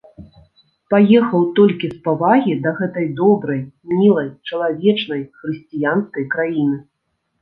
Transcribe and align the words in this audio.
Паехаў 0.93 1.43
толькі 1.59 1.85
з 1.91 1.97
павагі 2.07 2.55
да 2.63 2.73
гэтай 2.81 3.07
добрай, 3.19 3.61
мілай, 3.97 4.33
чалавечнай, 4.49 5.21
хрысціянскай 5.43 6.25
краіны! 6.37 6.77